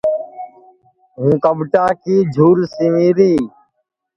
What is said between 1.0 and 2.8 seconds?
ہوں کٻٹا کی جُھول